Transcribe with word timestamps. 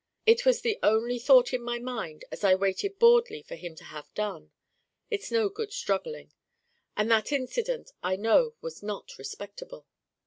It 0.25 0.47
was 0.47 0.61
the 0.61 0.79
only 0.81 1.19
thought 1.19 1.53
in 1.53 1.61
my 1.61 1.77
mind 1.77 2.25
as 2.31 2.43
I 2.43 2.55
waited 2.55 2.97
boredly 2.97 3.43
for 3.43 3.53
him 3.53 3.75
to 3.75 3.83
have 3.83 4.11
done. 4.15 4.49
(It's 5.11 5.29
no 5.29 5.47
good 5.47 5.71
struggling.) 5.71 6.33
And 6.97 7.11
that 7.11 7.31
incident 7.31 7.91
I 8.01 8.15
know 8.15 8.55
was 8.61 8.81
not 8.81 9.19
Respectable. 9.19 9.85